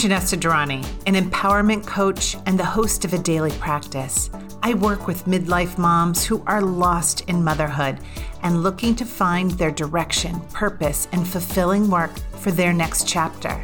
Janessa 0.00 0.38
Durrani, 0.40 0.82
an 1.06 1.14
empowerment 1.14 1.86
coach 1.86 2.34
and 2.46 2.58
the 2.58 2.64
host 2.64 3.04
of 3.04 3.12
a 3.12 3.18
daily 3.18 3.50
practice. 3.58 4.30
I 4.62 4.72
work 4.72 5.06
with 5.06 5.26
midlife 5.26 5.76
moms 5.76 6.24
who 6.24 6.42
are 6.46 6.62
lost 6.62 7.28
in 7.28 7.44
motherhood 7.44 7.98
and 8.42 8.62
looking 8.62 8.96
to 8.96 9.04
find 9.04 9.50
their 9.50 9.70
direction, 9.70 10.40
purpose, 10.54 11.06
and 11.12 11.28
fulfilling 11.28 11.90
work 11.90 12.16
for 12.38 12.50
their 12.50 12.72
next 12.72 13.06
chapter. 13.06 13.62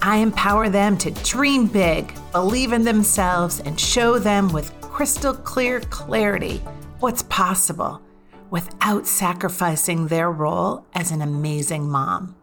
I 0.00 0.18
empower 0.18 0.68
them 0.68 0.96
to 0.98 1.10
dream 1.10 1.66
big, 1.66 2.14
believe 2.30 2.72
in 2.72 2.84
themselves, 2.84 3.58
and 3.58 3.80
show 3.80 4.20
them 4.20 4.52
with 4.52 4.80
crystal 4.80 5.34
clear 5.34 5.80
clarity 5.80 6.58
what's 7.00 7.24
possible 7.24 8.00
without 8.50 9.04
sacrificing 9.04 10.06
their 10.06 10.30
role 10.30 10.86
as 10.94 11.10
an 11.10 11.22
amazing 11.22 11.90
mom. 11.90 12.36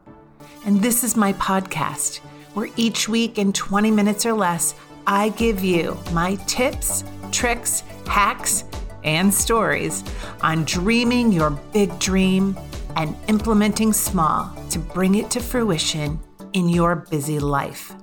And 0.66 0.82
this 0.82 1.05
is 1.05 1.16
my 1.16 1.32
podcast, 1.32 2.20
where 2.54 2.70
each 2.76 3.10
week 3.10 3.38
in 3.38 3.54
20 3.54 3.92
minutes 3.92 4.26
or 4.26 4.34
less, 4.34 4.76
I 5.06 5.30
give 5.30 5.64
you 5.64 5.98
my 6.12 6.36
tips, 6.48 7.04
tricks, 7.32 7.84
hacks, 8.08 8.64
and 9.04 9.34
stories 9.34 10.04
on 10.42 10.64
dreaming 10.66 11.32
your 11.32 11.52
big 11.74 11.98
dream 12.00 12.58
and 12.96 13.16
implementing 13.28 13.92
small 13.94 14.56
to 14.70 14.80
bring 14.80 15.16
it 15.16 15.30
to 15.32 15.40
fruition 15.40 16.20
in 16.54 16.70
your 16.70 16.96
busy 16.96 17.40
life. 17.40 17.94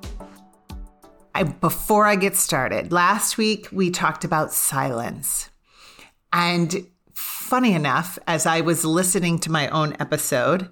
I, 1.35 1.45
before 1.45 2.07
I 2.07 2.17
get 2.17 2.37
started, 2.37 2.93
last 2.93 3.39
week 3.39 3.69
we 3.73 3.91
talked 3.91 4.25
about 4.25 4.53
silence. 4.53 5.49
And 6.33 6.87
funny 7.15 7.73
enough, 7.73 8.19
as 8.27 8.47
I 8.47 8.61
was 8.61 8.85
listening 8.85 9.39
to 9.41 9.51
my 9.51 9.69
own 9.69 9.97
episode, 10.01 10.69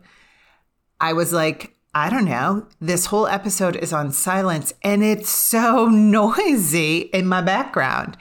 I 1.01 1.13
was 1.13 1.33
like, 1.33 1.78
I 1.99 2.11
don't 2.11 2.27
know, 2.27 2.65
this 2.81 3.07
whole 3.07 3.27
episode 3.27 3.75
is 3.75 3.93
on 3.93 4.13
silence 4.13 4.73
and 4.85 5.03
it's 5.03 5.29
so 5.29 5.87
noisy 5.91 6.99
in 6.99 7.27
my 7.27 7.43
background. 7.43 8.17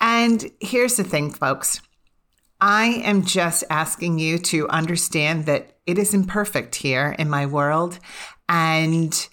And 0.00 0.50
here's 0.60 0.96
the 0.96 1.04
thing, 1.04 1.30
folks 1.30 1.82
I 2.58 3.02
am 3.04 3.26
just 3.26 3.64
asking 3.68 4.18
you 4.18 4.38
to 4.38 4.66
understand 4.70 5.44
that 5.44 5.76
it 5.84 5.98
is 5.98 6.14
imperfect 6.14 6.76
here 6.76 7.14
in 7.18 7.28
my 7.28 7.44
world. 7.44 7.98
And 8.48 9.28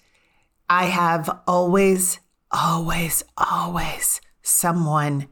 I 0.68 0.84
have 0.84 1.40
always, 1.46 2.20
always, 2.50 3.24
always 3.38 4.20
someone 4.42 5.28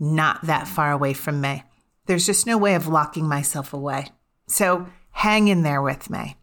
not 0.00 0.40
that 0.46 0.66
far 0.66 0.90
away 0.90 1.12
from 1.12 1.42
me. 1.42 1.64
There's 2.06 2.24
just 2.24 2.46
no 2.46 2.56
way 2.56 2.76
of 2.76 2.88
locking 2.88 3.28
myself 3.28 3.74
away. 3.74 4.06
So 4.48 4.86
hang 5.10 5.48
in 5.48 5.64
there 5.64 5.82
with 5.82 6.08
me. 6.08 6.36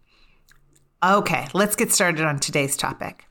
Okay, 1.04 1.48
let's 1.54 1.76
get 1.76 1.92
started 1.92 2.26
on 2.26 2.40
today's 2.40 2.78
topic. 2.78 3.26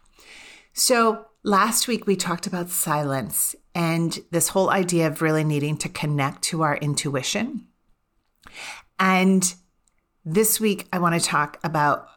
So, 0.75 1.25
last 1.42 1.89
week 1.89 2.06
we 2.06 2.17
talked 2.17 2.47
about 2.47 2.69
silence 2.69 3.55
and 3.75 4.19
this 4.31 4.48
whole 4.48 4.69
idea 4.69 5.06
of 5.06 5.23
really 5.23 5.42
needing 5.42 5.79
to 5.79 5.89
connect 5.89 6.42
to 6.42 6.61
our 6.62 6.77
intuition. 6.77 7.67
And 8.98 9.55
this 10.23 10.61
week 10.61 10.87
I 10.92 10.98
want 10.98 11.19
to 11.19 11.27
talk 11.27 11.59
about 11.64 12.09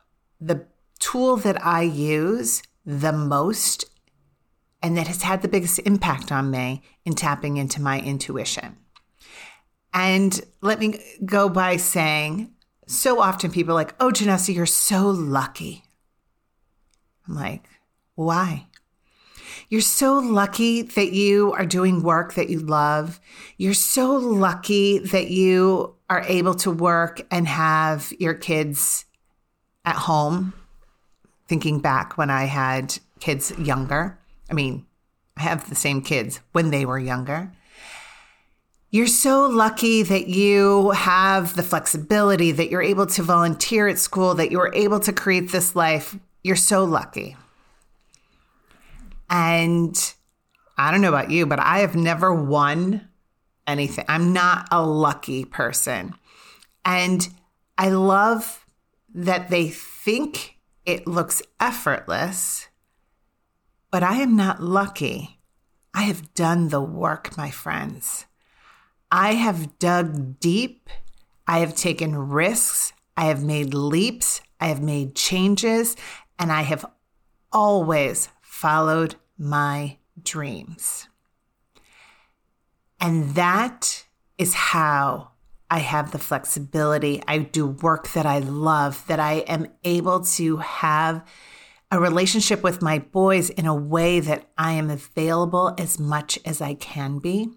the 0.41 0.65
tool 0.99 1.37
that 1.37 1.65
I 1.65 1.83
use 1.83 2.61
the 2.85 3.13
most 3.13 3.85
and 4.83 4.97
that 4.97 5.07
has 5.07 5.21
had 5.21 5.41
the 5.41 5.47
biggest 5.47 5.79
impact 5.79 6.33
on 6.33 6.51
me 6.51 6.83
in 7.05 7.15
tapping 7.15 7.55
into 7.55 7.81
my 7.81 8.01
intuition. 8.01 8.75
And 9.93 10.37
let 10.59 10.79
me 10.79 10.99
go 11.23 11.47
by 11.47 11.77
saying 11.77 12.54
so 12.87 13.19
often 13.19 13.51
people 13.51 13.71
are 13.71 13.75
like, 13.75 13.95
oh, 13.99 14.11
Janessa, 14.11 14.53
you're 14.53 14.65
so 14.65 15.09
lucky. 15.09 15.83
I'm 17.27 17.35
like, 17.35 17.67
why? 18.15 18.67
You're 19.69 19.81
so 19.81 20.19
lucky 20.19 20.83
that 20.83 21.11
you 21.11 21.53
are 21.53 21.65
doing 21.65 22.03
work 22.03 22.35
that 22.35 22.49
you 22.49 22.59
love. 22.59 23.19
You're 23.57 23.73
so 23.73 24.15
lucky 24.15 24.99
that 24.99 25.29
you 25.29 25.95
are 26.09 26.23
able 26.27 26.53
to 26.55 26.71
work 26.71 27.25
and 27.31 27.47
have 27.47 28.13
your 28.19 28.35
kids 28.35 29.05
at 29.83 29.95
home. 29.95 30.53
Thinking 31.47 31.79
back 31.79 32.17
when 32.17 32.29
I 32.29 32.45
had 32.45 32.97
kids 33.19 33.51
younger, 33.57 34.17
I 34.49 34.53
mean, 34.53 34.85
I 35.37 35.41
have 35.41 35.69
the 35.69 35.75
same 35.75 36.01
kids 36.01 36.41
when 36.51 36.69
they 36.71 36.85
were 36.85 36.99
younger. 36.99 37.51
You're 38.95 39.07
so 39.07 39.47
lucky 39.47 40.03
that 40.03 40.29
you 40.29 40.91
have 40.91 41.57
the 41.57 41.63
flexibility, 41.63 42.53
that 42.53 42.69
you're 42.69 42.81
able 42.81 43.05
to 43.07 43.23
volunteer 43.23 43.89
at 43.89 43.99
school, 43.99 44.35
that 44.35 44.51
you 44.51 44.57
were 44.57 44.73
able 44.73 45.01
to 45.01 45.11
create 45.11 45.51
this 45.51 45.75
life. 45.75 46.17
You're 46.45 46.55
so 46.55 46.85
lucky. 46.85 47.35
And 49.29 50.13
I 50.77 50.91
don't 50.91 51.01
know 51.01 51.09
about 51.09 51.29
you, 51.29 51.45
but 51.45 51.59
I 51.59 51.79
have 51.79 51.97
never 51.97 52.33
won 52.33 53.09
anything. 53.67 54.05
I'm 54.07 54.31
not 54.31 54.69
a 54.71 54.81
lucky 54.81 55.43
person. 55.43 56.15
And 56.85 57.27
I 57.77 57.89
love 57.89 58.65
that 59.13 59.49
they 59.49 59.67
think 59.67 60.55
it 60.85 61.05
looks 61.05 61.41
effortless, 61.59 62.69
but 63.91 64.03
I 64.03 64.21
am 64.21 64.37
not 64.37 64.63
lucky. 64.63 65.41
I 65.93 66.03
have 66.03 66.33
done 66.33 66.69
the 66.69 66.79
work, 66.79 67.35
my 67.35 67.51
friends. 67.51 68.25
I 69.17 69.35
have 69.35 69.79
dug 69.79 70.41
deep. 70.41 70.89
I 71.47 71.59
have 71.59 71.73
taken 71.73 72.17
risks. 72.17 72.91
I 73.15 73.27
have 73.27 73.45
made 73.45 73.73
leaps. 73.73 74.41
I 74.59 74.67
have 74.67 74.81
made 74.81 75.15
changes. 75.15 75.95
And 76.37 76.51
I 76.51 76.63
have 76.63 76.85
always 77.53 78.27
followed 78.41 79.15
my 79.37 79.99
dreams. 80.21 81.07
And 82.99 83.35
that 83.35 84.03
is 84.37 84.53
how 84.53 85.31
I 85.71 85.79
have 85.79 86.11
the 86.11 86.19
flexibility. 86.19 87.23
I 87.25 87.37
do 87.37 87.67
work 87.67 88.11
that 88.11 88.25
I 88.25 88.39
love, 88.39 89.07
that 89.07 89.21
I 89.21 89.45
am 89.47 89.67
able 89.85 90.25
to 90.25 90.57
have 90.57 91.25
a 91.89 92.01
relationship 92.01 92.61
with 92.63 92.81
my 92.81 92.99
boys 92.99 93.49
in 93.49 93.65
a 93.65 93.73
way 93.73 94.19
that 94.19 94.49
I 94.57 94.73
am 94.73 94.89
available 94.89 95.73
as 95.77 95.97
much 95.97 96.37
as 96.43 96.59
I 96.59 96.73
can 96.73 97.19
be. 97.19 97.53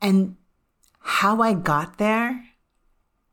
And 0.00 0.36
how 1.00 1.42
I 1.42 1.52
got 1.52 1.98
there 1.98 2.44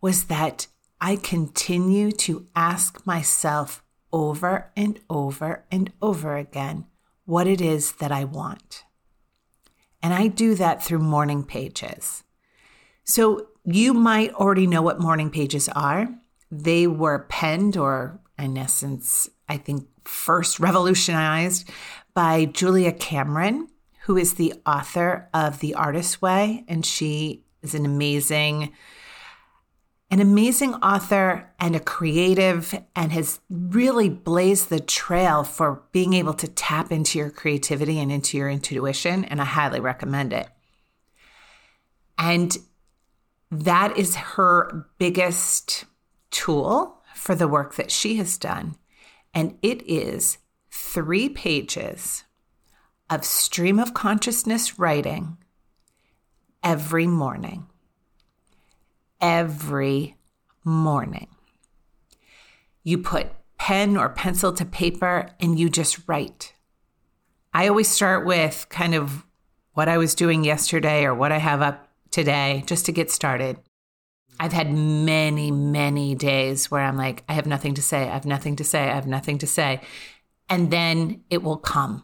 was 0.02 0.26
that 0.26 0.68
I 1.00 1.16
continue 1.16 2.12
to 2.12 2.48
ask 2.56 3.06
myself 3.06 3.84
over 4.12 4.72
and 4.76 5.00
over 5.10 5.66
and 5.72 5.92
over 6.02 6.38
again 6.38 6.86
what 7.26 7.48
it 7.48 7.62
is 7.62 7.94
that 7.94 8.12
I 8.12 8.24
want. 8.24 8.84
And 10.02 10.14
I 10.14 10.28
do 10.28 10.56
that 10.56 10.84
through 10.84 11.00
morning 11.00 11.44
pages. 11.44 12.24
So 13.04 13.48
you 13.66 13.94
might 13.94 14.34
already 14.34 14.68
know 14.68 14.82
what 14.82 15.00
morning 15.00 15.30
pages 15.30 15.68
are. 15.70 16.08
They 16.50 16.88
were 16.88 17.26
penned, 17.30 17.76
or 17.76 18.20
in 18.40 18.58
essence, 18.58 19.30
I 19.50 19.58
think 19.58 19.88
first 20.06 20.60
revolutionized 20.60 21.70
by 22.14 22.46
Julia 22.46 22.94
Cameron 22.94 23.68
who 24.08 24.16
is 24.16 24.36
the 24.36 24.54
author 24.66 25.28
of 25.34 25.60
The 25.60 25.74
Artist's 25.74 26.22
Way. 26.22 26.64
And 26.70 26.86
she 26.86 27.44
is 27.62 27.76
an 27.76 27.86
amazing, 27.86 28.72
an 30.10 30.22
amazing 30.22 30.76
author 30.76 31.54
and 31.60 31.76
a 31.76 31.82
creative 31.82 32.74
and 32.96 33.12
has 33.12 33.42
really 33.50 34.08
blazed 34.08 34.70
the 34.70 34.80
trail 34.80 35.44
for 35.44 35.84
being 35.92 36.14
able 36.14 36.34
to 36.36 36.48
tap 36.48 36.90
into 36.90 37.20
your 37.20 37.30
creativity 37.30 38.00
and 38.00 38.10
into 38.10 38.38
your 38.38 38.50
intuition. 38.50 39.26
And 39.26 39.42
I 39.42 39.46
highly 39.46 39.82
recommend 39.82 40.32
it. 40.32 40.48
And 42.18 42.58
that 43.52 43.98
is 43.98 44.16
her 44.16 44.88
biggest 44.98 45.84
tool 46.32 47.04
for 47.14 47.36
the 47.36 47.50
work 47.50 47.76
that 47.76 47.92
she 47.92 48.16
has 48.16 48.38
done. 48.38 48.78
And 49.34 49.58
it 49.62 49.86
is 49.86 50.38
three 50.72 51.28
pages 51.28 52.24
of 53.10 53.24
stream 53.24 53.80
of 53.80 53.94
consciousness 53.94 54.78
writing 54.78 55.38
every 56.64 57.08
morning. 57.08 57.68
Every 59.22 60.18
morning. 60.64 61.28
You 62.84 62.98
put 62.98 63.28
pen 63.58 63.98
or 63.98 64.10
pencil 64.10 64.54
to 64.54 64.66
paper 64.66 65.30
and 65.40 65.58
you 65.58 65.70
just 65.70 66.08
write. 66.08 66.54
I 67.54 67.68
always 67.68 67.88
start 67.88 68.26
with 68.26 68.68
kind 68.70 68.94
of 68.94 69.26
what 69.74 69.88
I 69.88 69.98
was 69.98 70.16
doing 70.16 70.44
yesterday 70.44 71.06
or 71.06 71.16
what 71.16 71.32
I 71.32 71.38
have 71.38 71.62
up 71.62 71.88
today 72.12 72.64
just 72.66 72.86
to 72.86 72.92
get 72.92 73.12
started. 73.12 73.58
I've 74.40 74.54
had 74.54 74.72
many, 74.72 75.52
many 75.52 76.14
days 76.14 76.70
where 76.70 76.82
I'm 76.82 76.98
like, 76.98 77.24
I 77.28 77.34
have 77.34 77.48
nothing 77.48 77.74
to 77.76 77.82
say. 77.82 78.04
I 78.04 78.14
have 78.14 78.26
nothing 78.26 78.56
to 78.58 78.64
say. 78.64 78.90
I 78.90 78.94
have 78.94 79.08
nothing 79.08 79.40
to 79.40 79.48
say. 79.48 79.82
And 80.50 80.72
then 80.72 81.24
it 81.30 81.42
will 81.42 81.58
come. 81.58 82.04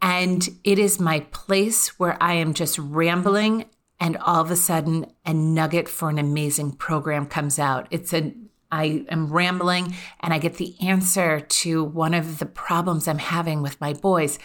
And 0.00 0.48
it 0.64 0.78
is 0.78 1.00
my 1.00 1.20
place 1.32 1.98
where 1.98 2.16
I 2.20 2.34
am 2.34 2.54
just 2.54 2.78
rambling 2.78 3.66
and 4.00 4.16
all 4.18 4.40
of 4.40 4.50
a 4.50 4.56
sudden 4.56 5.06
a 5.26 5.34
nugget 5.34 5.88
for 5.88 6.08
an 6.08 6.18
amazing 6.18 6.72
program 6.72 7.26
comes 7.26 7.58
out. 7.58 7.88
It's 7.90 8.12
a 8.12 8.32
I 8.70 9.06
am 9.08 9.32
rambling 9.32 9.94
and 10.20 10.34
I 10.34 10.38
get 10.38 10.54
the 10.54 10.74
answer 10.80 11.40
to 11.40 11.82
one 11.82 12.14
of 12.14 12.38
the 12.38 12.46
problems 12.46 13.08
I'm 13.08 13.18
having 13.18 13.62
with 13.62 13.80
my 13.80 13.94
boys. 13.94 14.38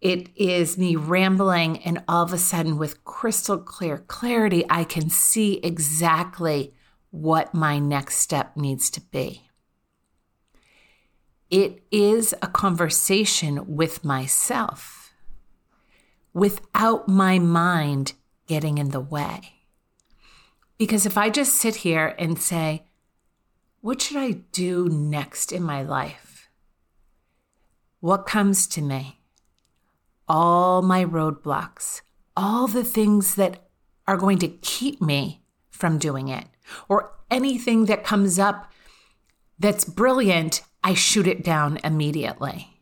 It 0.00 0.30
is 0.34 0.78
me 0.78 0.96
rambling, 0.96 1.78
and 1.84 2.02
all 2.08 2.24
of 2.24 2.32
a 2.32 2.38
sudden, 2.38 2.78
with 2.78 3.04
crystal 3.04 3.58
clear 3.58 3.98
clarity, 3.98 4.64
I 4.70 4.84
can 4.84 5.10
see 5.10 5.60
exactly 5.62 6.72
what 7.10 7.52
my 7.52 7.78
next 7.78 8.16
step 8.16 8.56
needs 8.56 8.88
to 8.92 9.02
be. 9.02 9.49
It 11.50 11.82
is 11.90 12.32
a 12.40 12.46
conversation 12.46 13.74
with 13.76 14.04
myself 14.04 15.12
without 16.32 17.08
my 17.08 17.40
mind 17.40 18.12
getting 18.46 18.78
in 18.78 18.90
the 18.90 19.00
way. 19.00 19.54
Because 20.78 21.06
if 21.06 21.18
I 21.18 21.28
just 21.28 21.56
sit 21.56 21.76
here 21.76 22.14
and 22.18 22.40
say, 22.40 22.84
what 23.80 24.00
should 24.00 24.16
I 24.16 24.32
do 24.52 24.88
next 24.88 25.50
in 25.50 25.62
my 25.62 25.82
life? 25.82 26.48
What 27.98 28.26
comes 28.26 28.66
to 28.68 28.80
me? 28.80 29.20
All 30.28 30.82
my 30.82 31.04
roadblocks, 31.04 32.02
all 32.36 32.68
the 32.68 32.84
things 32.84 33.34
that 33.34 33.68
are 34.06 34.16
going 34.16 34.38
to 34.38 34.48
keep 34.48 35.02
me 35.02 35.42
from 35.70 35.98
doing 35.98 36.28
it, 36.28 36.46
or 36.88 37.12
anything 37.30 37.86
that 37.86 38.04
comes 38.04 38.38
up 38.38 38.70
that's 39.58 39.84
brilliant, 39.84 40.62
I 40.82 40.94
shoot 40.94 41.26
it 41.26 41.44
down 41.44 41.78
immediately. 41.84 42.80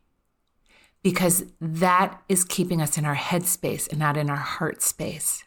Because 1.02 1.44
that 1.60 2.22
is 2.28 2.44
keeping 2.44 2.82
us 2.82 2.98
in 2.98 3.04
our 3.04 3.14
head 3.14 3.46
space 3.46 3.86
and 3.86 3.98
not 3.98 4.16
in 4.16 4.28
our 4.28 4.36
heart 4.36 4.82
space. 4.82 5.44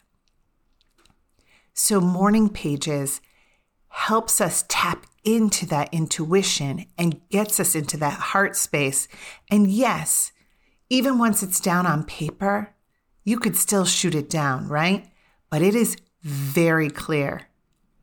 So, 1.74 2.00
morning 2.00 2.50
pages 2.50 3.22
helps 3.90 4.40
us 4.40 4.64
tap 4.70 5.06
into 5.24 5.66
that 5.68 5.94
intuition 5.94 6.86
and 6.98 7.28
gets 7.30 7.60
us 7.60 7.76
into 7.76 7.98
that 7.98 8.14
heart 8.14 8.56
space. 8.56 9.08
And 9.50 9.68
yes, 9.68 10.32
even 10.90 11.18
once 11.18 11.44
it's 11.44 11.60
down 11.60 11.86
on 11.86 12.04
paper, 12.06 12.74
you 13.24 13.38
could 13.38 13.56
still 13.56 13.86
shoot 13.86 14.16
it 14.16 14.30
down, 14.30 14.68
right? 14.68 15.08
But 15.50 15.62
it 15.62 15.76
is 15.76 15.98
very 16.22 16.90
clear 16.90 17.48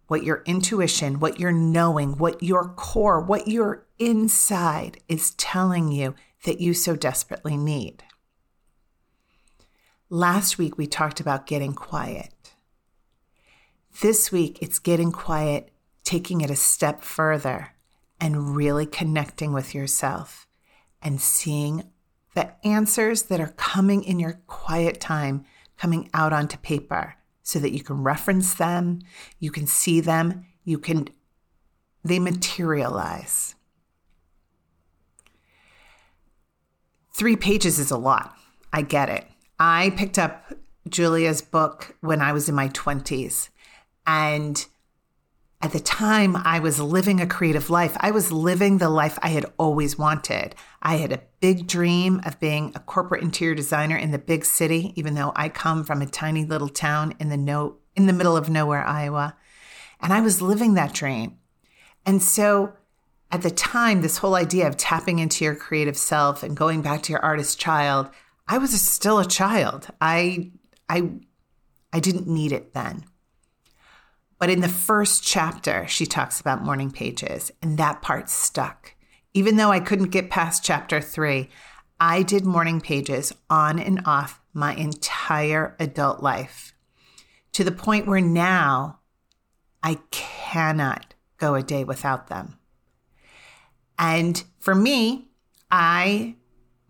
what 0.07 0.25
your 0.25 0.43
intuition, 0.47 1.21
what 1.21 1.39
your 1.41 1.53
knowing, 1.53 2.19
what 2.19 2.43
your 2.43 2.69
core, 2.69 3.21
what 3.21 3.49
your 3.49 3.87
inside 3.99 5.01
is 5.09 5.33
telling 5.33 5.91
you 5.91 6.15
that 6.45 6.61
you 6.61 6.75
so 6.75 6.97
desperately 6.97 7.57
need. 7.57 8.05
Last 10.11 10.59
week, 10.59 10.79
we 10.79 10.87
talked 10.87 11.21
about 11.21 11.47
getting 11.47 11.75
quiet. 11.75 12.55
This 14.01 14.33
week, 14.33 14.59
it's 14.63 14.79
getting 14.79 15.13
quiet 15.13 15.71
taking 16.09 16.41
it 16.41 16.49
a 16.49 16.57
step 16.57 17.03
further 17.03 17.75
and 18.19 18.57
really 18.57 18.87
connecting 18.87 19.53
with 19.53 19.75
yourself 19.75 20.47
and 21.03 21.21
seeing 21.21 21.85
the 22.35 22.51
answers 22.67 23.25
that 23.25 23.41
are 23.41 23.53
coming 23.59 24.03
in 24.03 24.19
your 24.19 24.41
quiet 24.47 25.01
time 25.01 25.45
coming 25.77 26.09
out 26.15 26.33
onto 26.33 26.57
paper 26.57 27.15
so 27.43 27.59
that 27.59 27.73
you 27.73 27.83
can 27.83 28.03
reference 28.03 28.55
them, 28.55 29.01
you 29.39 29.51
can 29.51 29.67
see 29.67 30.01
them, 30.01 30.47
you 30.65 30.79
can, 30.79 31.09
they 32.03 32.19
materialize. 32.19 33.55
Three 37.19 37.35
pages 37.35 37.81
is 37.81 37.91
a 37.91 37.99
lot. 37.99 38.37
I 38.73 38.83
get 38.83 39.09
it. 39.09 39.27
I 39.59 39.91
picked 39.97 40.21
up 40.21 40.53
Julia's 40.89 41.43
book 41.43 41.97
when 42.01 42.21
I 42.21 42.33
was 42.33 42.49
in 42.49 42.55
my 42.55 42.69
20s 42.69 43.49
and 44.07 44.65
at 45.61 45.73
the 45.73 45.81
time 45.81 46.37
I 46.37 46.61
was 46.61 46.79
living 46.79 47.21
a 47.21 47.27
creative 47.27 47.71
life. 47.71 47.97
I 47.99 48.13
was 48.13 48.31
living 48.31 48.79
the 48.79 48.89
life 48.89 49.19
I 49.21 49.31
had 49.31 49.47
always 49.59 49.99
wanted. 49.99 50.55
I 50.81 50.99
had 50.99 51.11
a 51.11 51.23
big 51.41 51.67
dream 51.67 52.21
of 52.25 52.39
being 52.39 52.71
a 52.77 52.79
corporate 52.79 53.25
interior 53.25 53.57
designer 53.57 53.97
in 53.97 54.13
the 54.13 54.19
big 54.21 54.45
city, 54.45 54.93
even 54.95 55.17
though 55.17 55.33
I 55.35 55.49
come 55.49 55.83
from 55.83 56.01
a 56.01 56.07
tiny 56.07 56.45
little 56.45 56.69
town 56.69 57.15
in 57.19 57.31
the 57.31 57.37
no 57.37 57.79
in 57.97 58.07
the 58.07 58.13
middle 58.13 58.37
of 58.37 58.49
nowhere, 58.49 58.87
Iowa. 58.87 59.37
And 60.01 60.13
I 60.13 60.21
was 60.21 60.41
living 60.41 60.75
that 60.75 60.95
dream. 60.95 61.39
And 62.07 62.23
so 62.23 62.75
at 63.31 63.43
the 63.43 63.51
time, 63.51 64.01
this 64.01 64.19
whole 64.19 64.35
idea 64.35 64.67
of 64.67 64.77
tapping 64.77 65.19
into 65.19 65.45
your 65.45 65.55
creative 65.55 65.99
self 65.99 66.43
and 66.43 66.57
going 66.57 66.81
back 66.81 67.03
to 67.03 67.13
your 67.13 67.25
artist 67.25 67.59
child, 67.59 68.09
I 68.47 68.59
was 68.59 68.81
still 68.81 69.19
a 69.19 69.27
child. 69.27 69.89
I 70.01 70.53
I 70.89 71.11
I 71.93 72.01
didn't 72.01 72.27
need 72.27 72.53
it 72.53 72.73
then. 72.73 73.05
But 74.39 74.51
in 74.51 74.61
the 74.61 74.69
first 74.69 75.25
chapter, 75.25 75.87
she 75.89 76.07
talks 76.07 76.41
about 76.41 76.65
morning 76.65 76.91
pages, 76.91 77.51
and 77.61 77.77
that 77.77 78.03
part 78.03 78.31
stuck. 78.31 78.95
Even 79.35 79.57
though 79.57 79.71
I 79.71 79.81
couldn't 79.81 80.11
get 80.11 80.31
past 80.31 80.65
chapter 80.65 81.01
three, 81.01 81.51
I 82.01 82.23
did 82.23 82.47
morning 82.47 82.81
pages 82.81 83.33
on 83.51 83.79
and 83.79 84.01
off 84.07 84.41
my 84.55 84.75
entire 84.75 85.77
adult 85.79 86.23
life 86.23 86.73
to 87.53 87.65
the 87.65 87.73
point 87.73 88.07
where 88.07 88.21
now 88.21 89.01
I 89.83 89.99
cannot 90.11 91.15
go 91.37 91.55
a 91.55 91.63
day 91.63 91.85
without 91.85 92.29
them. 92.29 92.58
And 93.99 94.43
for 94.59 94.75
me, 94.75 95.29
I 95.71 96.37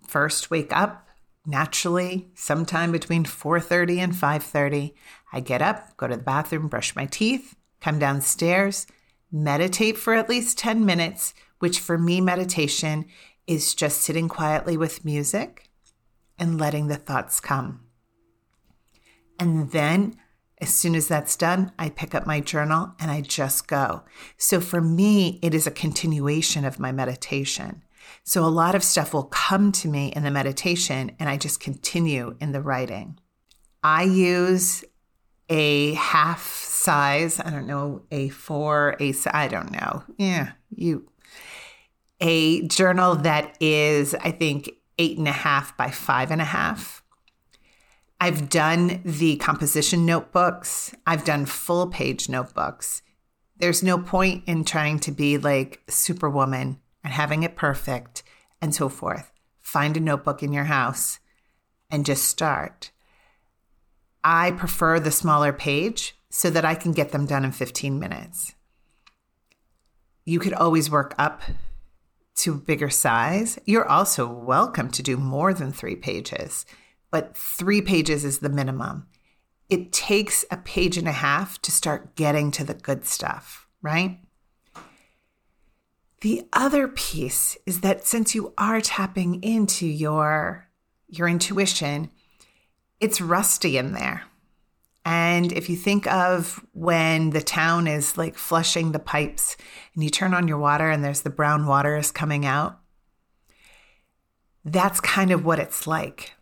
first 0.06 0.50
wake 0.50 0.72
up 0.76 1.08
naturally 1.46 2.28
sometime 2.34 2.92
between 2.92 3.24
4:30 3.24 3.98
and 3.98 4.14
5:30 4.14 4.94
I 5.32 5.40
get 5.40 5.62
up, 5.62 5.96
go 5.96 6.06
to 6.06 6.16
the 6.16 6.22
bathroom, 6.22 6.68
brush 6.68 6.94
my 6.94 7.06
teeth, 7.06 7.56
come 7.80 7.98
downstairs, 7.98 8.86
meditate 9.30 9.98
for 9.98 10.14
at 10.14 10.28
least 10.28 10.58
10 10.58 10.84
minutes, 10.84 11.34
which 11.58 11.80
for 11.80 11.98
me, 11.98 12.20
meditation 12.20 13.06
is 13.46 13.74
just 13.74 14.02
sitting 14.02 14.28
quietly 14.28 14.76
with 14.76 15.04
music 15.04 15.70
and 16.38 16.58
letting 16.58 16.88
the 16.88 16.96
thoughts 16.96 17.40
come. 17.40 17.80
And 19.38 19.70
then, 19.70 20.16
as 20.60 20.74
soon 20.74 20.94
as 20.94 21.08
that's 21.08 21.36
done, 21.36 21.72
I 21.78 21.88
pick 21.88 22.14
up 22.14 22.26
my 22.26 22.40
journal 22.40 22.92
and 22.98 23.10
I 23.10 23.20
just 23.20 23.68
go. 23.68 24.02
So 24.36 24.60
for 24.60 24.80
me, 24.80 25.38
it 25.42 25.54
is 25.54 25.66
a 25.66 25.72
continuation 25.72 26.64
of 26.64 26.78
my 26.78 26.92
meditation. 26.92 27.84
So 28.24 28.44
a 28.44 28.46
lot 28.46 28.74
of 28.74 28.82
stuff 28.82 29.14
will 29.14 29.24
come 29.24 29.72
to 29.72 29.88
me 29.88 30.12
in 30.14 30.22
the 30.22 30.30
meditation 30.30 31.12
and 31.18 31.28
I 31.28 31.36
just 31.36 31.60
continue 31.60 32.36
in 32.40 32.52
the 32.52 32.60
writing. 32.60 33.18
I 33.82 34.02
use 34.02 34.84
a 35.48 35.94
half 35.94 36.46
size, 36.46 37.40
I 37.40 37.50
don't 37.50 37.66
know, 37.66 38.02
A4, 38.10 39.00
A, 39.00 39.36
I 39.36 39.48
don't 39.48 39.72
know. 39.72 40.02
Yeah, 40.18 40.52
you, 40.70 41.08
a 42.20 42.66
journal 42.66 43.14
that 43.16 43.56
is, 43.60 44.14
I 44.14 44.32
think, 44.32 44.70
eight 44.98 45.18
and 45.18 45.28
a 45.28 45.32
half 45.32 45.76
by 45.76 45.90
five 45.90 46.30
and 46.30 46.40
a 46.40 46.46
half. 46.46 47.02
I've 48.20 48.48
done 48.48 49.00
the 49.04 49.36
composition 49.36 50.04
notebooks. 50.04 50.94
I've 51.06 51.24
done 51.24 51.46
full 51.46 51.86
page 51.86 52.28
notebooks. 52.28 53.02
There's 53.58 53.82
no 53.82 53.98
point 53.98 54.44
in 54.46 54.64
trying 54.64 54.98
to 55.00 55.12
be 55.12 55.38
like 55.38 55.82
Superwoman 55.88 56.80
and 57.04 57.12
having 57.12 57.42
it 57.42 57.56
perfect 57.56 58.22
and 58.60 58.74
so 58.74 58.88
forth. 58.88 59.32
Find 59.60 59.96
a 59.96 60.00
notebook 60.00 60.42
in 60.42 60.52
your 60.52 60.64
house 60.64 61.20
and 61.90 62.04
just 62.04 62.24
start. 62.24 62.90
I 64.24 64.50
prefer 64.50 64.98
the 64.98 65.10
smaller 65.10 65.52
page 65.52 66.16
so 66.28 66.50
that 66.50 66.64
I 66.64 66.74
can 66.74 66.92
get 66.92 67.12
them 67.12 67.26
done 67.26 67.44
in 67.44 67.52
15 67.52 67.98
minutes. 67.98 68.54
You 70.24 70.38
could 70.40 70.52
always 70.52 70.90
work 70.90 71.14
up 71.18 71.42
to 72.36 72.54
bigger 72.54 72.90
size. 72.90 73.58
You're 73.64 73.88
also 73.88 74.30
welcome 74.30 74.90
to 74.90 75.02
do 75.02 75.16
more 75.16 75.54
than 75.54 75.72
three 75.72 75.96
pages, 75.96 76.66
but 77.10 77.36
three 77.36 77.80
pages 77.80 78.24
is 78.24 78.38
the 78.38 78.48
minimum. 78.48 79.06
It 79.68 79.92
takes 79.92 80.44
a 80.50 80.56
page 80.56 80.96
and 80.96 81.08
a 81.08 81.12
half 81.12 81.60
to 81.62 81.70
start 81.70 82.16
getting 82.16 82.50
to 82.52 82.64
the 82.64 82.74
good 82.74 83.04
stuff, 83.04 83.66
right? 83.82 84.18
The 86.20 86.48
other 86.52 86.88
piece 86.88 87.56
is 87.64 87.82
that 87.82 88.06
since 88.06 88.34
you 88.34 88.52
are 88.58 88.80
tapping 88.80 89.42
into 89.42 89.86
your 89.86 90.68
your 91.10 91.28
intuition, 91.28 92.10
it's 93.00 93.20
rusty 93.20 93.78
in 93.78 93.92
there. 93.92 94.24
And 95.04 95.52
if 95.52 95.70
you 95.70 95.76
think 95.76 96.06
of 96.06 96.62
when 96.72 97.30
the 97.30 97.40
town 97.40 97.86
is 97.86 98.18
like 98.18 98.36
flushing 98.36 98.92
the 98.92 98.98
pipes 98.98 99.56
and 99.94 100.04
you 100.04 100.10
turn 100.10 100.34
on 100.34 100.48
your 100.48 100.58
water 100.58 100.90
and 100.90 101.02
there's 101.02 101.22
the 101.22 101.30
brown 101.30 101.66
water 101.66 101.96
is 101.96 102.10
coming 102.10 102.44
out, 102.44 102.78
that's 104.66 105.00
kind 105.00 105.30
of 105.30 105.46
what 105.46 105.58
it's 105.58 105.86
like. 105.86 106.32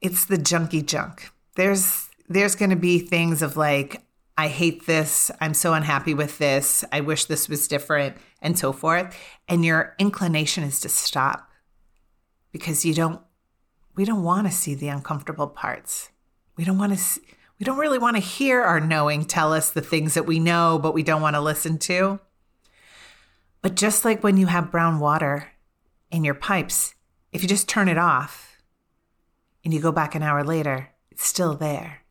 It's 0.00 0.24
the 0.24 0.36
junky 0.36 0.84
junk. 0.84 1.30
There's 1.56 2.08
there's 2.28 2.54
going 2.54 2.70
to 2.70 2.76
be 2.76 2.98
things 2.98 3.42
of 3.42 3.56
like 3.56 4.02
I 4.38 4.48
hate 4.48 4.84
this, 4.86 5.30
I'm 5.40 5.54
so 5.54 5.72
unhappy 5.72 6.12
with 6.12 6.36
this, 6.36 6.84
I 6.92 7.00
wish 7.00 7.24
this 7.24 7.48
was 7.48 7.68
different 7.68 8.18
and 8.42 8.58
so 8.58 8.70
forth, 8.72 9.16
and 9.48 9.64
your 9.64 9.94
inclination 9.98 10.62
is 10.62 10.78
to 10.80 10.90
stop 10.90 11.50
because 12.52 12.84
you 12.84 12.92
don't 12.92 13.20
we 13.94 14.04
don't 14.04 14.22
want 14.22 14.46
to 14.46 14.52
see 14.52 14.74
the 14.74 14.88
uncomfortable 14.88 15.46
parts. 15.46 16.10
We 16.56 16.64
don't 16.64 16.78
want 16.78 16.98
to 16.98 17.20
we 17.58 17.64
don't 17.64 17.78
really 17.78 17.98
want 17.98 18.16
to 18.16 18.22
hear 18.22 18.62
our 18.62 18.80
knowing 18.80 19.24
tell 19.24 19.54
us 19.54 19.70
the 19.70 19.80
things 19.80 20.14
that 20.14 20.26
we 20.26 20.38
know 20.38 20.78
but 20.82 20.94
we 20.94 21.02
don't 21.02 21.22
want 21.22 21.36
to 21.36 21.40
listen 21.40 21.78
to. 21.78 22.20
But 23.62 23.74
just 23.74 24.04
like 24.04 24.22
when 24.22 24.36
you 24.36 24.46
have 24.46 24.70
brown 24.70 25.00
water 25.00 25.52
in 26.10 26.24
your 26.24 26.34
pipes, 26.34 26.94
if 27.32 27.42
you 27.42 27.48
just 27.48 27.68
turn 27.68 27.88
it 27.88 27.98
off 27.98 28.55
and 29.66 29.74
you 29.74 29.80
go 29.80 29.90
back 29.90 30.14
an 30.14 30.22
hour 30.22 30.44
later, 30.44 30.90
it's 31.10 31.26
still 31.26 31.56
there. 31.56 32.02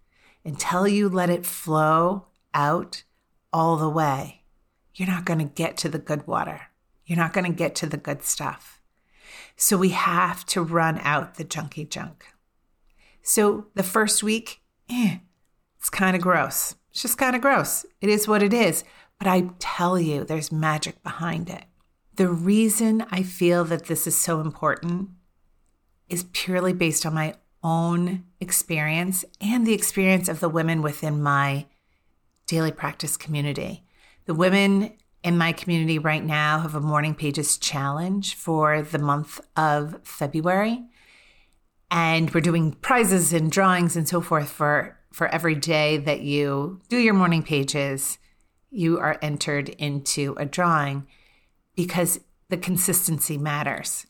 Until 0.43 0.89
you 0.89 1.07
let 1.07 1.29
it 1.29 1.45
flow 1.45 2.25
out 2.53 3.03
all 3.53 3.77
the 3.77 3.87
way, 3.87 4.43
you're 4.93 5.07
not 5.07 5.23
going 5.23 5.39
to 5.39 5.45
get 5.45 5.77
to 5.77 5.87
the 5.87 5.97
good 5.97 6.27
water. 6.27 6.63
You're 7.05 7.17
not 7.17 7.31
going 7.31 7.49
to 7.49 7.57
get 7.57 7.73
to 7.75 7.85
the 7.85 7.95
good 7.95 8.23
stuff. 8.23 8.81
So 9.55 9.77
we 9.77 9.91
have 9.91 10.45
to 10.47 10.61
run 10.61 10.99
out 10.99 11.35
the 11.35 11.45
junky 11.45 11.89
junk. 11.89 12.25
So 13.21 13.67
the 13.73 13.83
first 13.83 14.21
week, 14.21 14.59
eh, 14.89 15.19
it's 15.79 15.89
kind 15.89 16.17
of 16.17 16.21
gross. 16.21 16.75
It's 16.91 17.03
just 17.03 17.17
kind 17.17 17.37
of 17.37 17.41
gross. 17.41 17.85
It 18.01 18.09
is 18.09 18.27
what 18.27 18.43
it 18.43 18.53
is. 18.53 18.83
But 19.17 19.29
I 19.29 19.51
tell 19.59 19.97
you, 19.97 20.25
there's 20.25 20.51
magic 20.51 21.01
behind 21.03 21.49
it. 21.49 21.63
The 22.15 22.27
reason 22.27 23.05
I 23.11 23.23
feel 23.23 23.63
that 23.63 23.85
this 23.85 24.05
is 24.07 24.19
so 24.19 24.41
important 24.41 25.11
is 26.09 26.25
purely 26.33 26.73
based 26.73 27.05
on 27.05 27.13
my 27.13 27.35
own 27.65 28.23
experience 28.39 29.25
and 29.41 29.65
the 29.65 29.73
experience 29.73 30.29
of 30.29 30.39
the 30.39 30.47
women 30.47 30.83
within 30.83 31.21
my 31.21 31.65
daily 32.45 32.71
practice 32.71 33.17
community. 33.17 33.83
The 34.25 34.35
women 34.35 34.93
in 35.23 35.35
my 35.39 35.51
community 35.51 35.97
right 35.97 36.23
now 36.23 36.59
have 36.59 36.75
a 36.75 36.79
morning 36.79 37.15
pages 37.15 37.57
challenge 37.57 38.35
for 38.35 38.83
the 38.83 38.99
month 38.99 39.41
of 39.57 39.99
February. 40.03 40.83
And 41.89 42.31
we're 42.31 42.41
doing 42.41 42.73
prizes 42.73 43.33
and 43.33 43.51
drawings 43.51 43.95
and 43.95 44.07
so 44.07 44.21
forth 44.21 44.49
for, 44.49 44.99
for 45.11 45.27
every 45.29 45.55
day 45.55 45.97
that 45.97 46.21
you 46.21 46.81
do 46.87 46.97
your 46.97 47.15
morning 47.15 47.41
pages. 47.41 48.19
You 48.69 48.99
are 48.99 49.17
entered 49.23 49.69
into 49.69 50.35
a 50.37 50.45
drawing 50.45 51.07
because 51.75 52.19
the 52.49 52.57
consistency 52.57 53.39
matters. 53.39 54.05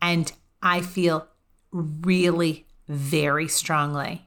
And 0.00 0.30
I 0.62 0.80
feel 0.80 1.26
really 1.72 2.66
very 2.90 3.46
strongly 3.46 4.26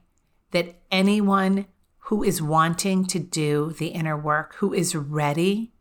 that 0.52 0.80
anyone 0.90 1.66
who 1.98 2.22
is 2.22 2.40
wanting 2.40 3.04
to 3.04 3.18
do 3.18 3.74
the 3.78 3.88
inner 3.88 4.16
work, 4.16 4.54
who 4.56 4.72
is 4.72 4.94
ready 4.94 5.72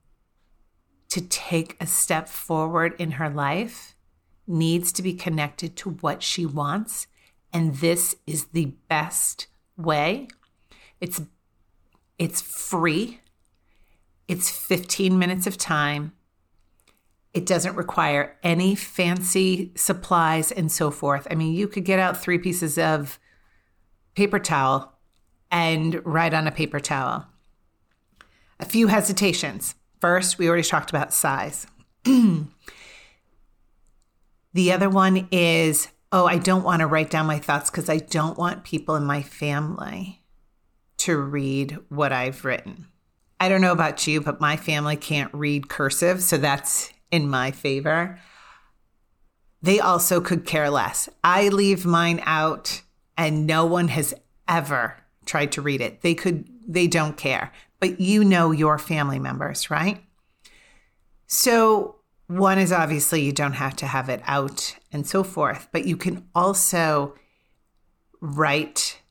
to 1.09 1.21
take 1.21 1.77
a 1.79 1.85
step 1.85 2.27
forward 2.27 2.93
in 2.99 3.11
her 3.11 3.29
life, 3.29 3.95
needs 4.47 4.91
to 4.91 5.01
be 5.01 5.13
connected 5.13 5.75
to 5.77 5.91
what 5.91 6.21
she 6.21 6.45
wants. 6.45 7.07
And 7.53 7.75
this 7.75 8.15
is 8.27 8.47
the 8.47 8.73
best 8.89 9.47
way. 9.77 10.27
It's 10.99 11.21
it's 12.17 12.41
free. 12.41 13.21
It's 14.27 14.49
15 14.49 15.17
minutes 15.17 15.47
of 15.47 15.57
time. 15.57 16.13
It 17.33 17.45
doesn't 17.45 17.75
require 17.75 18.37
any 18.43 18.75
fancy 18.75 19.71
supplies 19.75 20.51
and 20.51 20.71
so 20.71 20.91
forth. 20.91 21.27
I 21.31 21.35
mean, 21.35 21.53
you 21.53 21.67
could 21.67 21.85
get 21.85 21.99
out 21.99 22.21
three 22.21 22.37
pieces 22.37 22.77
of 22.77 23.19
paper 24.15 24.39
towel 24.39 24.93
and 25.49 25.99
write 26.05 26.33
on 26.33 26.47
a 26.47 26.51
paper 26.51 26.79
towel. 26.79 27.25
A 28.59 28.65
few 28.65 28.87
hesitations. 28.87 29.75
First, 29.99 30.37
we 30.37 30.47
already 30.47 30.63
talked 30.63 30.89
about 30.89 31.13
size. 31.13 31.65
the 32.03 32.51
other 34.71 34.89
one 34.89 35.27
is 35.31 35.87
oh, 36.13 36.27
I 36.27 36.37
don't 36.37 36.63
want 36.63 36.81
to 36.81 36.87
write 36.87 37.09
down 37.09 37.25
my 37.25 37.39
thoughts 37.39 37.71
because 37.71 37.89
I 37.89 37.97
don't 37.97 38.37
want 38.37 38.63
people 38.63 38.95
in 38.95 39.03
my 39.03 39.23
family 39.23 40.21
to 40.97 41.17
read 41.17 41.79
what 41.89 42.13
I've 42.13 42.45
written. 42.45 42.85
I 43.39 43.49
don't 43.49 43.61
know 43.61 43.71
about 43.71 44.05
you, 44.05 44.21
but 44.21 44.39
my 44.39 44.55
family 44.55 44.95
can't 44.95 45.33
read 45.33 45.69
cursive, 45.69 46.21
so 46.21 46.37
that's 46.37 46.93
in 47.13 47.29
my 47.29 47.51
favor. 47.51 48.19
They 49.61 49.79
also 49.79 50.19
could 50.19 50.47
care 50.47 50.71
less. 50.71 51.07
I 51.23 51.49
leave 51.49 51.85
mine 51.85 52.19
out 52.25 52.81
and 53.15 53.45
no 53.45 53.67
one 53.67 53.89
has 53.89 54.15
ever 54.47 54.97
tried 55.27 55.51
to 55.51 55.61
read 55.61 55.79
it. 55.79 56.01
They 56.01 56.15
could 56.15 56.49
they 56.67 56.87
don't 56.87 57.15
care. 57.15 57.51
But 57.79 58.01
you 58.01 58.23
know 58.23 58.49
your 58.49 58.79
family 58.79 59.19
members, 59.19 59.69
right? 59.69 60.03
So 61.27 61.97
one 62.25 62.57
is 62.57 62.71
obviously 62.71 63.21
you 63.21 63.31
don't 63.31 63.53
have 63.53 63.75
to 63.75 63.85
have 63.85 64.09
it 64.09 64.21
out 64.25 64.75
and 64.91 65.05
so 65.05 65.23
forth, 65.23 65.67
but 65.71 65.85
you 65.85 65.95
can 65.95 66.27
also 66.33 67.13
write 68.21 69.01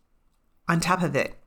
on 0.69 0.81
top 0.81 1.03
of 1.03 1.15
it. 1.15 1.39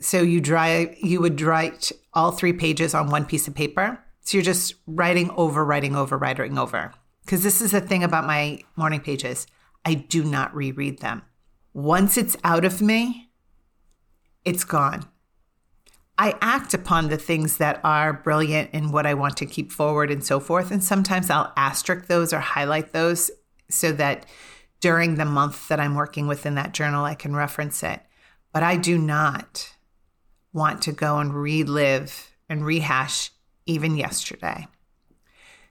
So 0.00 0.22
you 0.22 0.40
dry 0.40 0.96
you 1.02 1.20
would 1.20 1.40
write 1.40 1.90
all 2.14 2.30
three 2.30 2.52
pages 2.52 2.94
on 2.94 3.10
one 3.10 3.24
piece 3.24 3.48
of 3.48 3.56
paper 3.56 4.05
so 4.26 4.36
you're 4.36 4.44
just 4.44 4.74
writing 4.88 5.30
over, 5.36 5.64
writing 5.64 5.94
over, 5.94 6.18
writing 6.18 6.58
over. 6.58 6.92
Because 7.24 7.44
this 7.44 7.62
is 7.62 7.70
the 7.70 7.80
thing 7.80 8.02
about 8.02 8.26
my 8.26 8.58
morning 8.74 9.00
pages 9.00 9.46
I 9.84 9.94
do 9.94 10.24
not 10.24 10.52
reread 10.52 10.98
them. 10.98 11.22
Once 11.72 12.16
it's 12.16 12.36
out 12.42 12.64
of 12.64 12.82
me, 12.82 13.30
it's 14.44 14.64
gone. 14.64 15.06
I 16.18 16.34
act 16.40 16.74
upon 16.74 17.08
the 17.08 17.18
things 17.18 17.58
that 17.58 17.78
are 17.84 18.12
brilliant 18.12 18.70
and 18.72 18.92
what 18.92 19.06
I 19.06 19.14
want 19.14 19.36
to 19.36 19.46
keep 19.46 19.70
forward 19.70 20.10
and 20.10 20.24
so 20.24 20.40
forth. 20.40 20.72
And 20.72 20.82
sometimes 20.82 21.30
I'll 21.30 21.52
asterisk 21.56 22.08
those 22.08 22.32
or 22.32 22.40
highlight 22.40 22.92
those 22.92 23.30
so 23.70 23.92
that 23.92 24.26
during 24.80 25.14
the 25.14 25.24
month 25.24 25.68
that 25.68 25.78
I'm 25.78 25.94
working 25.94 26.26
within 26.26 26.56
that 26.56 26.74
journal, 26.74 27.04
I 27.04 27.14
can 27.14 27.36
reference 27.36 27.84
it. 27.84 28.00
But 28.52 28.64
I 28.64 28.76
do 28.76 28.98
not 28.98 29.72
want 30.52 30.82
to 30.82 30.92
go 30.92 31.18
and 31.18 31.32
relive 31.32 32.32
and 32.48 32.66
rehash 32.66 33.30
even 33.66 33.96
yesterday. 33.96 34.68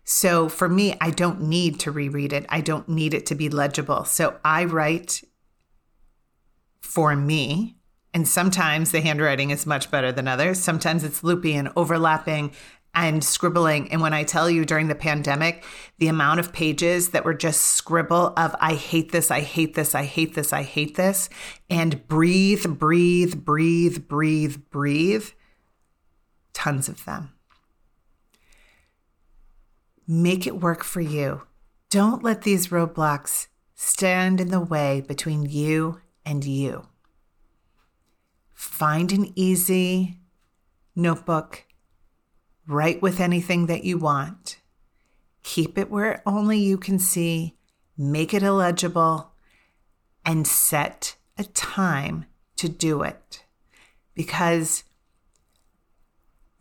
So 0.03 0.47
for 0.49 0.69
me, 0.69 0.95
I 1.01 1.09
don't 1.09 1.41
need 1.41 1.79
to 1.81 1.91
reread 1.91 2.31
it. 2.31 2.45
I 2.49 2.61
don't 2.61 2.87
need 2.87 3.13
it 3.13 3.25
to 3.27 3.35
be 3.35 3.49
legible. 3.49 4.05
So 4.05 4.37
I 4.45 4.65
write 4.65 5.23
for 6.81 7.15
me. 7.15 7.77
And 8.13 8.27
sometimes 8.27 8.91
the 8.91 9.01
handwriting 9.01 9.49
is 9.49 9.65
much 9.65 9.91
better 9.91 10.11
than 10.11 10.27
others. 10.27 10.59
Sometimes 10.59 11.03
it's 11.03 11.23
loopy 11.23 11.53
and 11.53 11.69
overlapping 11.75 12.53
and 12.93 13.21
scribbling. 13.21 13.91
And 13.91 14.01
when 14.01 14.13
I 14.13 14.23
tell 14.23 14.49
you 14.49 14.63
during 14.63 14.87
the 14.87 14.95
pandemic, 14.95 15.65
the 15.97 16.07
amount 16.07 16.39
of 16.39 16.53
pages 16.53 17.09
that 17.09 17.25
were 17.25 17.33
just 17.33 17.61
scribble 17.61 18.33
of, 18.37 18.55
I 18.61 18.75
hate 18.75 19.11
this, 19.11 19.31
I 19.31 19.41
hate 19.41 19.73
this, 19.73 19.93
I 19.93 20.03
hate 20.03 20.33
this, 20.33 20.53
I 20.53 20.63
hate 20.63 20.95
this, 20.95 21.29
and 21.69 22.07
breathe, 22.07 22.65
breathe, 22.79 23.43
breathe, 23.43 24.07
breathe, 24.07 24.57
breathe, 24.69 25.27
tons 26.53 26.87
of 26.87 27.03
them. 27.03 27.34
Make 30.07 30.45
it 30.45 30.61
work 30.61 30.83
for 30.83 31.01
you. 31.01 31.43
Don't 31.89 32.23
let 32.23 32.43
these 32.43 32.67
roadblocks 32.67 33.47
stand 33.75 34.39
in 34.39 34.49
the 34.49 34.59
way 34.59 35.01
between 35.01 35.45
you 35.45 36.01
and 36.25 36.43
you. 36.43 36.87
Find 38.53 39.11
an 39.11 39.31
easy 39.35 40.19
notebook. 40.95 41.65
Write 42.67 43.01
with 43.01 43.19
anything 43.19 43.65
that 43.67 43.83
you 43.83 43.97
want. 43.97 44.59
Keep 45.43 45.77
it 45.77 45.91
where 45.91 46.21
only 46.25 46.57
you 46.57 46.77
can 46.77 46.99
see. 46.99 47.55
Make 47.97 48.33
it 48.33 48.43
illegible 48.43 49.31
and 50.25 50.47
set 50.47 51.15
a 51.37 51.43
time 51.43 52.25
to 52.57 52.67
do 52.67 53.03
it 53.03 53.43
because 54.15 54.83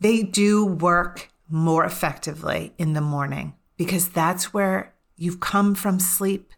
they 0.01 0.23
do 0.23 0.67
work 0.67 1.31
more 1.49 1.85
effectively 1.85 2.73
in 2.79 2.93
the 2.93 3.01
morning 3.01 3.55
because 3.77 4.09
that's 4.09 4.53
where 4.53 4.95
you've 5.17 5.41
come 5.41 5.75
from 5.75 6.01
sleep 6.01 6.53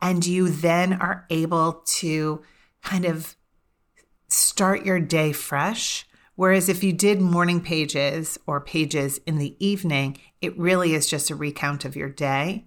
and 0.00 0.26
you 0.26 0.48
then 0.48 0.92
are 0.94 1.26
able 1.30 1.82
to 1.86 2.42
kind 2.82 3.04
of 3.04 3.36
start 4.28 4.84
your 4.84 5.00
day 5.00 5.32
fresh. 5.32 6.06
Whereas 6.34 6.68
if 6.68 6.84
you 6.84 6.92
did 6.92 7.20
morning 7.20 7.60
pages 7.62 8.38
or 8.46 8.60
pages 8.60 9.18
in 9.26 9.38
the 9.38 9.56
evening, 9.64 10.18
it 10.42 10.58
really 10.58 10.94
is 10.94 11.08
just 11.08 11.30
a 11.30 11.34
recount 11.34 11.84
of 11.84 11.96
your 11.96 12.10
day. 12.10 12.66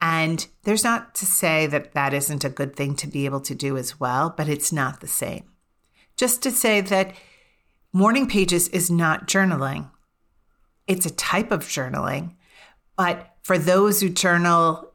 And 0.00 0.46
there's 0.64 0.84
not 0.84 1.14
to 1.16 1.26
say 1.26 1.66
that 1.68 1.92
that 1.92 2.14
isn't 2.14 2.44
a 2.44 2.50
good 2.50 2.76
thing 2.76 2.96
to 2.96 3.06
be 3.06 3.24
able 3.24 3.40
to 3.42 3.54
do 3.54 3.76
as 3.76 3.98
well, 4.00 4.32
but 4.36 4.48
it's 4.48 4.72
not 4.72 5.00
the 5.00 5.08
same. 5.08 5.44
Just 6.16 6.42
to 6.42 6.50
say 6.50 6.80
that 6.80 7.14
morning 7.92 8.28
pages 8.28 8.68
is 8.68 8.90
not 8.90 9.26
journaling 9.26 9.90
it's 10.86 11.06
a 11.06 11.10
type 11.10 11.50
of 11.50 11.60
journaling. 11.62 12.34
But 12.96 13.34
for 13.42 13.58
those 13.58 14.00
who 14.00 14.08
journal, 14.08 14.92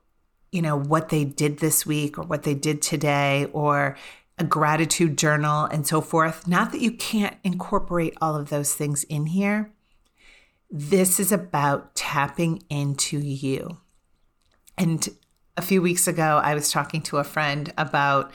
you 0.52 0.62
know, 0.62 0.78
what 0.78 1.10
they 1.10 1.26
did 1.26 1.60
this 1.60 1.86
week 1.86 2.18
or 2.18 2.24
what 2.24 2.44
they 2.44 2.54
did 2.54 2.82
today 2.82 3.48
or 3.54 3.98
a 4.38 4.44
gratitude 4.44 5.18
journal 5.18 5.66
and 5.66 5.86
so 5.88 6.00
forth, 6.00 6.48
not 6.48 6.72
that 6.72 6.82
you 6.82 6.92
can't 6.92 7.36
incorporate 7.44 8.16
all 8.22 8.36
of 8.36 8.50
those 8.50 8.74
things 8.74 9.04
in 9.06 9.28
here. 9.28 9.72
This 10.70 11.20
is 11.20 11.32
about 11.32 11.96
tapping 11.96 12.64
into 12.70 13.18
you. 13.20 13.78
And 14.78 15.10
a 15.56 15.62
few 15.62 15.82
weeks 15.82 16.08
ago, 16.08 16.40
I 16.44 16.54
was 16.54 16.72
talking 16.72 17.02
to 17.04 17.18
a 17.18 17.24
friend 17.24 17.74
about 17.78 18.32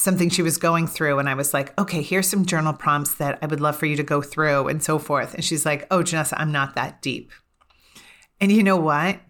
something 0.00 0.30
she 0.30 0.42
was 0.42 0.56
going 0.56 0.86
through 0.86 1.18
and 1.18 1.28
I 1.28 1.34
was 1.34 1.52
like, 1.52 1.78
okay, 1.78 2.00
here's 2.02 2.28
some 2.28 2.46
journal 2.46 2.72
prompts 2.72 3.14
that 3.14 3.38
I 3.42 3.46
would 3.46 3.60
love 3.60 3.76
for 3.76 3.86
you 3.86 3.96
to 3.96 4.02
go 4.02 4.22
through 4.22 4.68
and 4.68 4.82
so 4.82 4.98
forth. 4.98 5.34
And 5.34 5.44
she's 5.44 5.66
like, 5.66 5.86
oh, 5.90 6.02
Janessa, 6.02 6.34
I'm 6.36 6.52
not 6.52 6.74
that 6.74 7.02
deep. 7.02 7.30
And 8.40 8.50
you 8.50 8.62
know 8.62 8.76
what? 8.76 9.20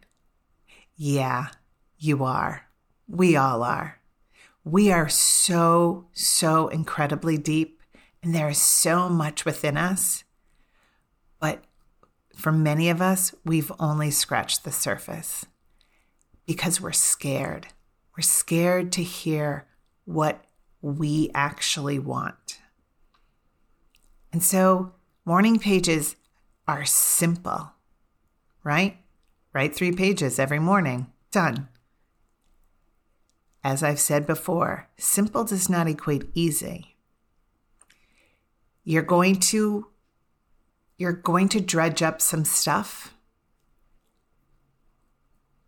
Yeah, 0.97 1.49
you 1.99 2.25
are. 2.25 2.67
We 3.09 3.37
all 3.37 3.63
are. 3.63 3.99
We 4.65 4.93
are 4.93 5.09
so, 5.09 6.07
so 6.13 6.69
incredibly 6.69 7.37
deep, 7.39 7.83
and 8.23 8.35
there 8.35 8.51
is 8.51 8.61
so 8.61 9.09
much 9.09 9.45
within 9.45 9.77
us. 9.77 10.23
But 11.41 11.65
for 12.37 12.53
many 12.53 12.91
of 12.91 13.03
us, 13.03 13.35
we've 13.45 13.73
only 13.81 14.11
scratched 14.11 14.65
the 14.65 14.71
surface 14.71 15.47
because 16.47 16.81
we're 16.81 16.93
scared. 16.93 17.69
We're 18.17 18.23
scared 18.23 18.93
to 18.93 19.03
hear 19.03 19.67
what 20.05 20.45
we 20.83 21.31
actually 21.35 21.99
want. 21.99 22.61
And 24.33 24.43
so, 24.43 24.93
morning 25.25 25.59
pages 25.59 26.17
are 26.67 26.85
simple, 26.85 27.73
right? 28.63 28.97
Write 29.53 29.75
three 29.75 29.93
pages 29.93 30.39
every 30.39 30.61
morning. 30.61 31.09
Done. 31.33 31.69
As 33.63 33.83
I've 33.83 34.01
said 34.01 34.27
before, 34.27 34.89
simple 34.97 35.45
does 35.45 35.69
not 35.69 35.89
equate 35.89 36.31
easy. 36.35 36.97
You're 38.85 39.03
going 39.03 39.37
to 39.41 39.87
you're 40.97 41.13
going 41.13 41.49
to 41.49 41.61
dredge 41.61 42.03
up 42.03 42.21
some 42.21 42.45
stuff. 42.45 43.15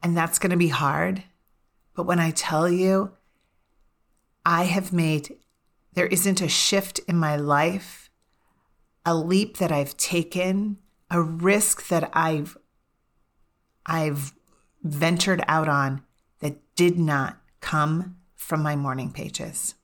And 0.03 0.15
that's 0.15 0.39
going 0.39 0.51
to 0.51 0.59
be 0.59 0.69
hard. 0.69 1.23
But 1.95 2.05
when 2.05 2.19
I 2.19 2.33
tell 2.33 2.69
you 2.69 3.13
I 4.45 4.65
have 4.65 4.93
made 4.93 5.37
there 5.95 6.07
isn't 6.07 6.41
a 6.41 6.49
shift 6.49 6.99
in 7.01 7.17
my 7.17 7.37
life, 7.37 8.11
a 9.05 9.15
leap 9.15 9.59
that 9.59 9.71
I've 9.71 9.97
taken, 9.97 10.79
a 11.11 11.21
risk 11.21 11.89
that 11.89 12.11
I've 12.13 12.57
I've 13.85 14.33
ventured 14.83 15.43
out 15.49 15.69
on 15.69 16.03
that 16.41 16.57
did 16.77 16.99
not 16.99 17.41
come 17.61 18.17
from 18.37 18.63
my 18.63 18.77
morning 18.77 19.13
pages. 19.13 19.75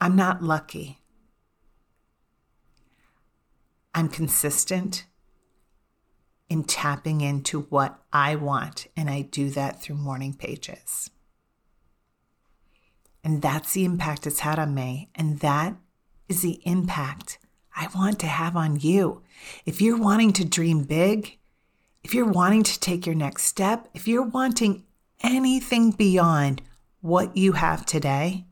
I'm 0.00 0.16
not 0.16 0.42
lucky. 0.42 1.00
I'm 3.94 4.08
consistent 4.08 5.04
in 6.48 6.64
tapping 6.64 7.20
into 7.20 7.62
what 7.62 8.02
I 8.12 8.36
want, 8.36 8.86
and 8.96 9.10
I 9.10 9.22
do 9.22 9.50
that 9.50 9.82
through 9.82 9.96
morning 9.96 10.34
pages. 10.34 11.10
And 13.28 13.42
that's 13.42 13.74
the 13.74 13.84
impact 13.84 14.26
it's 14.26 14.40
had 14.40 14.58
on 14.58 14.74
me, 14.74 15.10
and 15.14 15.40
that 15.40 15.76
is 16.30 16.40
the 16.40 16.62
impact 16.64 17.38
I 17.76 17.86
want 17.94 18.18
to 18.20 18.26
have 18.26 18.56
on 18.56 18.80
you. 18.80 19.20
If 19.66 19.82
you're 19.82 19.98
wanting 19.98 20.32
to 20.32 20.46
dream 20.46 20.84
big, 20.84 21.36
if 22.02 22.14
you're 22.14 22.24
wanting 22.24 22.62
to 22.62 22.80
take 22.80 23.04
your 23.04 23.14
next 23.14 23.44
step, 23.44 23.86
if 23.92 24.08
you're 24.08 24.22
wanting 24.22 24.86
anything 25.22 25.90
beyond 25.90 26.62
what 27.02 27.36
you 27.36 27.52
have 27.52 27.84
today, 27.84 28.46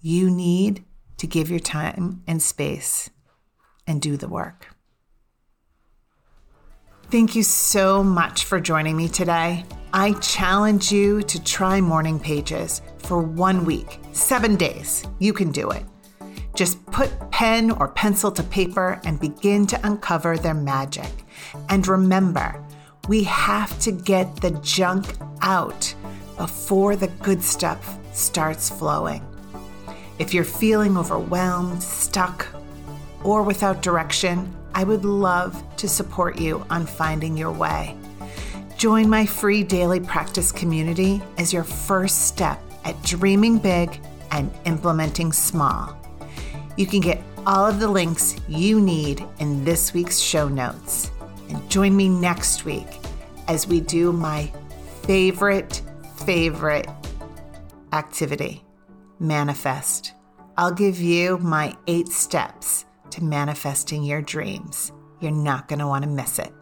you 0.00 0.28
need 0.28 0.84
to 1.18 1.28
give 1.28 1.48
your 1.48 1.60
time 1.60 2.24
and 2.26 2.42
space 2.42 3.08
and 3.86 4.02
do 4.02 4.16
the 4.16 4.28
work. 4.28 4.71
Thank 7.12 7.36
you 7.36 7.42
so 7.42 8.02
much 8.02 8.44
for 8.44 8.58
joining 8.58 8.96
me 8.96 9.06
today. 9.06 9.66
I 9.92 10.14
challenge 10.14 10.90
you 10.90 11.20
to 11.24 11.44
try 11.44 11.78
morning 11.78 12.18
pages 12.18 12.80
for 12.96 13.20
one 13.20 13.66
week, 13.66 13.98
seven 14.12 14.56
days. 14.56 15.04
You 15.18 15.34
can 15.34 15.52
do 15.52 15.68
it. 15.72 15.84
Just 16.56 16.82
put 16.86 17.12
pen 17.30 17.70
or 17.72 17.88
pencil 17.88 18.32
to 18.32 18.42
paper 18.42 18.98
and 19.04 19.20
begin 19.20 19.66
to 19.66 19.86
uncover 19.86 20.38
their 20.38 20.54
magic. 20.54 21.26
And 21.68 21.86
remember, 21.86 22.64
we 23.08 23.24
have 23.24 23.78
to 23.80 23.92
get 23.92 24.34
the 24.36 24.52
junk 24.62 25.04
out 25.42 25.94
before 26.38 26.96
the 26.96 27.08
good 27.08 27.42
stuff 27.42 27.98
starts 28.14 28.70
flowing. 28.70 29.22
If 30.18 30.32
you're 30.32 30.44
feeling 30.44 30.96
overwhelmed, 30.96 31.82
stuck, 31.82 32.46
or 33.22 33.42
without 33.42 33.82
direction, 33.82 34.56
I 34.74 34.84
would 34.84 35.04
love 35.04 35.62
to 35.76 35.88
support 35.88 36.38
you 36.38 36.64
on 36.70 36.86
finding 36.86 37.36
your 37.36 37.52
way. 37.52 37.96
Join 38.76 39.08
my 39.08 39.26
free 39.26 39.62
daily 39.62 40.00
practice 40.00 40.50
community 40.50 41.22
as 41.38 41.52
your 41.52 41.64
first 41.64 42.26
step 42.26 42.60
at 42.84 43.00
dreaming 43.02 43.58
big 43.58 44.00
and 44.30 44.52
implementing 44.64 45.32
small. 45.32 45.96
You 46.76 46.86
can 46.86 47.00
get 47.00 47.22
all 47.46 47.66
of 47.66 47.80
the 47.80 47.88
links 47.88 48.36
you 48.48 48.80
need 48.80 49.24
in 49.38 49.64
this 49.64 49.92
week's 49.92 50.18
show 50.18 50.48
notes. 50.48 51.10
And 51.48 51.68
join 51.70 51.94
me 51.96 52.08
next 52.08 52.64
week 52.64 52.88
as 53.48 53.66
we 53.66 53.80
do 53.80 54.12
my 54.12 54.50
favorite, 55.02 55.82
favorite 56.24 56.88
activity 57.92 58.64
manifest. 59.18 60.14
I'll 60.56 60.72
give 60.72 61.00
you 61.00 61.38
my 61.38 61.76
eight 61.86 62.08
steps 62.08 62.84
to 63.12 63.24
manifesting 63.24 64.02
your 64.02 64.22
dreams. 64.22 64.92
You're 65.20 65.30
not 65.30 65.68
going 65.68 65.78
to 65.78 65.86
want 65.86 66.04
to 66.04 66.10
miss 66.10 66.38
it. 66.38 66.52